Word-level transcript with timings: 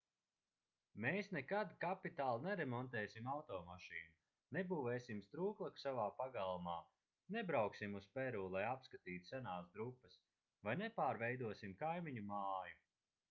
mēs 1.03 1.27
nekad 1.35 1.73
kapitāli 1.83 2.45
neremontēsim 2.45 3.27
automašīnu 3.33 4.15
nebūvēsim 4.57 5.19
strūklaku 5.27 5.83
savā 5.83 6.05
pagalmā 6.21 6.77
nebrauksim 7.37 7.97
uz 8.01 8.07
peru 8.17 8.41
lai 8.55 8.63
apskatītu 8.71 9.33
senās 9.33 9.69
drupas 9.77 10.17
vai 10.69 10.75
nepārveidosim 10.83 11.77
kaimiņu 11.85 12.25
māju 12.33 12.79